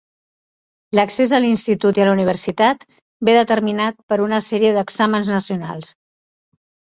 [0.99, 2.87] L'accés a l'institut i a la universitat
[3.29, 5.93] ve determinat per una sèrie d'exàmens nacionals.